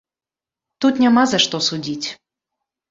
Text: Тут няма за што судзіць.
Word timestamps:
Тут 0.85 0.93
няма 1.03 1.23
за 1.35 1.43
што 1.45 1.63
судзіць. 1.71 2.07